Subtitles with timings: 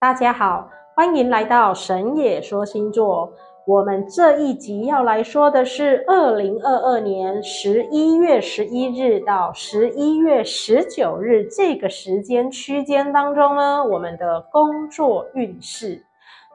[0.00, 3.30] 大家好，欢迎来到神野说星座。
[3.66, 16.02] 我们这一集要来说的是二零二二年十一月十一日到十一月十九日这个时间区间当中呢，我们的工作运势。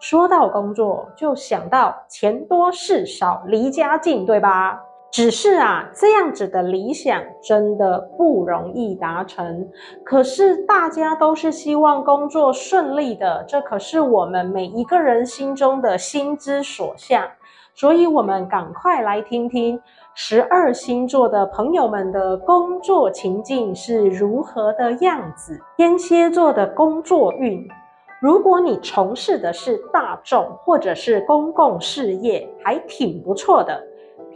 [0.00, 4.82] 说到工作，就想到钱多事少离家近，对吧？
[5.14, 9.64] 只是啊，这样子的理想真的不容易达成。
[10.02, 17.22] 可是大家都是希望工作顺利的，这可是我们每一个人心中的心之所向。
[17.76, 19.80] 所以，我们赶快来听听
[20.14, 25.60] 十二星座的朋友们的工作情境是如何的样子。
[25.76, 27.64] 天蝎座的工作运，
[28.20, 33.80] 如果你从事的是大众或者是公共事业，还挺不错的。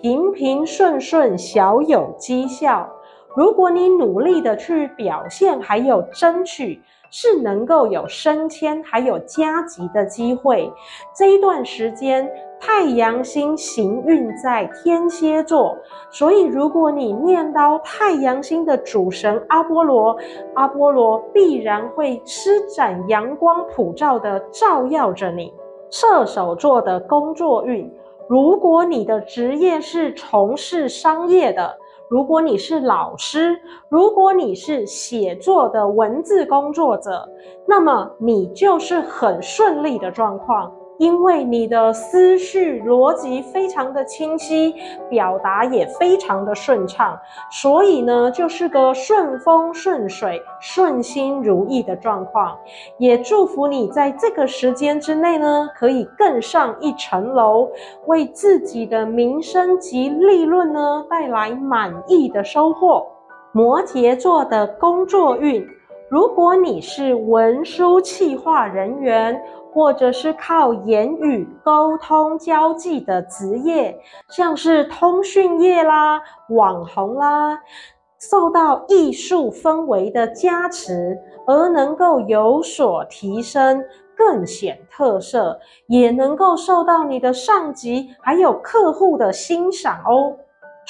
[0.00, 2.88] 平平顺顺，小有绩效。
[3.34, 6.80] 如果你努力的去表现，还有争取，
[7.10, 10.72] 是能够有升迁，还有加级的机会。
[11.14, 12.30] 这一段时间，
[12.60, 15.76] 太阳星行运在天蝎座，
[16.10, 20.16] 所以如果你念叨太阳星的主神阿波罗，
[20.54, 25.52] 阿波罗必然会施展阳光普照的照耀着你。
[25.90, 27.92] 射手座的工作运。
[28.28, 31.74] 如果你的职业是从事商业的，
[32.10, 37.26] 如果你是老师，如果你是写作的文字工作者，
[37.66, 40.70] 那么你就是很顺利的状况。
[40.98, 44.74] 因为你的思绪逻辑非常的清晰，
[45.08, 47.18] 表达也非常的顺畅，
[47.50, 52.58] 所以呢，就是个顺风顺水、顺心如意的状况。
[52.98, 57.70] 也祝福你在这个时间之内呢，可以更上一层楼，
[58.06, 63.06] 为自己的名声及利润呢带来满意的收获。
[63.52, 65.66] 摩羯座的工作运，
[66.10, 69.40] 如果你是文书企划人员。
[69.70, 73.96] 或者是靠言语沟通交际的职业，
[74.28, 77.60] 像是通讯业啦、网红啦，
[78.18, 81.16] 受到艺术氛围的加持，
[81.46, 83.84] 而能够有所提升，
[84.16, 90.34] 更显特色，也能够受到你的上级还有客户的欣赏哦。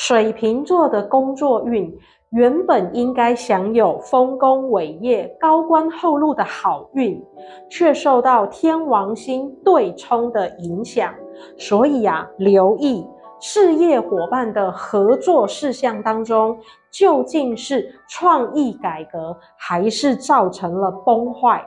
[0.00, 1.92] 水瓶座的工作运。
[2.30, 7.20] 原本应该享有丰功伟业、高官厚禄的好运，
[7.68, 11.12] 却受到天王星对冲的影响。
[11.56, 13.04] 所以啊，留意
[13.40, 16.56] 事业伙伴的合作事项当中，
[16.92, 21.64] 究竟是创意改革，还是造成了崩坏？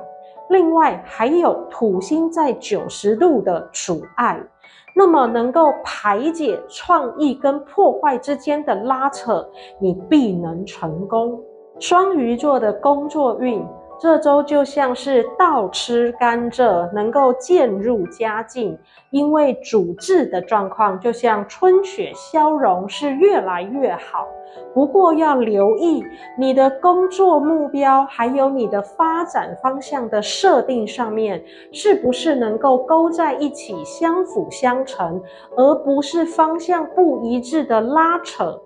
[0.50, 4.40] 另外，还有土星在九十度的阻碍。
[4.94, 9.48] 那么能够排解创意跟破坏之间的拉扯，
[9.80, 11.42] 你必能成功。
[11.80, 13.66] 双鱼座的工作运，
[14.02, 18.76] 这周就像是倒吃甘蔗，能够渐入佳境，
[19.12, 24.28] 因为主治的状况就像春雪消融，是越来越好。
[24.74, 26.04] 不过要留意
[26.36, 31.40] 你的工作目标，还有你的发展方向的设定上面，
[31.72, 35.22] 是不是能够勾在一起，相辅相成，
[35.56, 38.60] 而不是方向不一致的拉扯。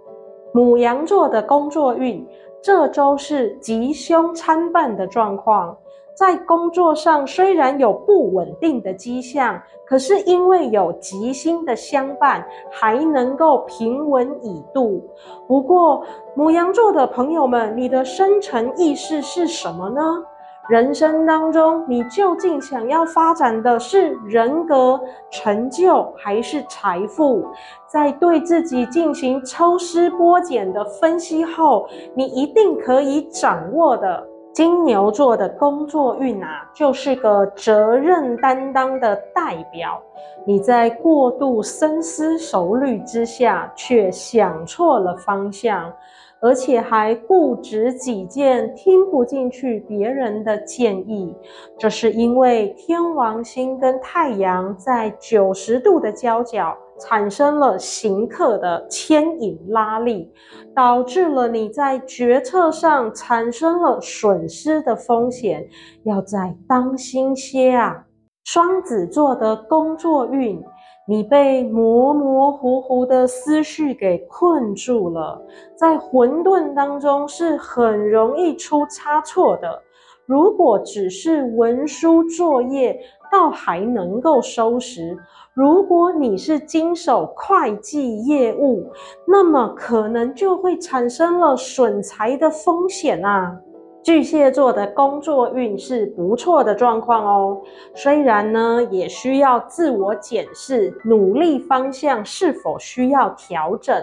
[0.56, 2.26] 母羊座的工作运，
[2.62, 5.78] 这周是吉凶参半的状况。
[6.14, 15.04] 在工作上虽然有不稳定的迹象，可是因为有吉星的相伴，还能够平稳以度。
[15.46, 16.02] 不过，
[16.36, 20.24] 母羊座的朋友们，你的深层意识是什么呢？
[20.68, 25.00] 人生当中，你究竟想要发展的是人格、
[25.30, 27.46] 成就，还是财富？
[27.88, 34.28] 在对自己进行抽丝剥茧的分析后，你一定可以掌握的。
[34.56, 40.02] 金牛座的工作运啊，就是个责任担当的代表。
[40.48, 45.92] 你在过度深思熟虑之下，却想错了方向，
[46.40, 51.36] 而且还固执己见，听不进去别人的建议。
[51.78, 56.74] 这是因为天王星跟太阳在九十度的交角。
[57.00, 60.32] 产生了行客的牵引拉力，
[60.74, 65.68] 导致了你在决策上产生了损失的风险，
[66.04, 68.06] 要再当心些啊！
[68.44, 70.64] 双子座的工作运，
[71.08, 75.42] 你被模模糊糊的思绪给困住了，
[75.76, 79.82] 在混沌当中是很容易出差错的。
[80.26, 83.00] 如果只是文书作业，
[83.32, 85.18] 倒还能够收拾。
[85.54, 88.92] 如果你是经手会计业务，
[89.28, 93.56] 那么可能就会产生了损财的风险啊。
[94.04, 97.62] 巨蟹座的工作运是不错的状况哦，
[97.96, 103.96] 虽然呢也需要自我检视，努力方向是否需要调整。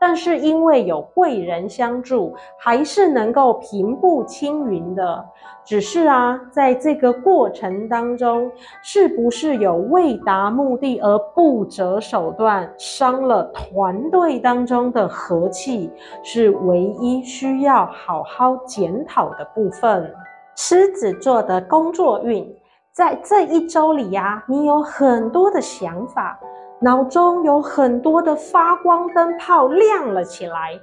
[0.00, 5.24] 但是因为有贵人相助，还是能够平步青云的。
[5.64, 8.50] 只是啊，在这个过程当中，
[8.82, 15.90] 是不是有为达目的而不择手段，伤了团队当中的和气，
[16.22, 20.12] 是唯一需要好好检讨的部分。
[20.54, 22.46] 狮子座的工作运，
[22.92, 26.38] 在这一周里呀，你有很多的想法。
[26.84, 30.78] 脑中有很多的发光灯泡亮了起来，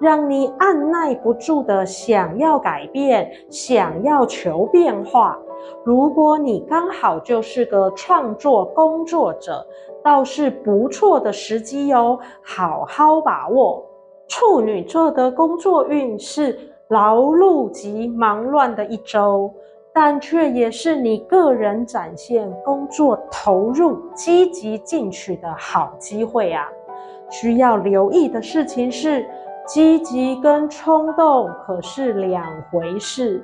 [0.00, 5.38] 让你按捺不住的想要改变，想要求变化。
[5.84, 9.64] 如果你刚好就是个创作工作者，
[10.02, 13.80] 倒是不错的时机哟，好好把握。
[14.26, 16.58] 处女座的工作运是
[16.88, 19.54] 劳碌及忙乱的一周。
[19.94, 26.66] 但却也是你个人展现工作投入、积极进取的好机会啊！
[27.30, 29.24] 需要留意的事情是，
[29.66, 33.42] 积极跟冲动可是两回事，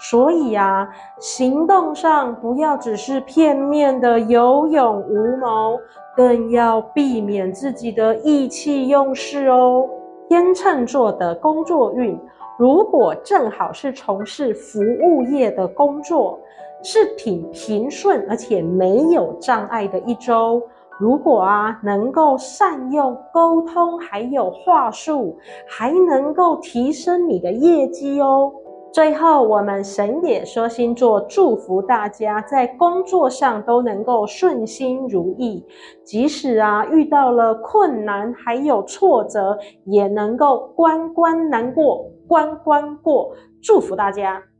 [0.00, 0.88] 所以啊，
[1.20, 5.78] 行动上不要只是片面的有勇无谋，
[6.16, 9.88] 更要避免自己的意气用事哦。
[10.28, 12.18] 天秤座的工作运。
[12.56, 16.38] 如果正好是从事服务业的工作，
[16.82, 20.62] 是挺平顺而且没有障碍的一周。
[21.00, 25.36] 如果啊能够善用沟通，还有话术，
[25.66, 28.52] 还能够提升你的业绩哦。
[28.92, 35.66] 最后，我们神野说星座祝福大家在工作上都能够顺心如意，
[36.04, 43.36] 即使啊遇到了困难还有挫折，也能够关关难过关关过。
[43.62, 44.44] 祝福大家。